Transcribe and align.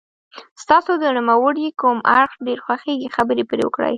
ستاسو 0.63 0.91
د 1.03 1.05
نوموړي 1.17 1.67
کوم 1.81 1.97
اړخ 2.17 2.31
ډېر 2.45 2.59
خوښیږي 2.65 3.07
خبرې 3.15 3.43
پرې 3.49 3.63
وکړئ. 3.65 3.89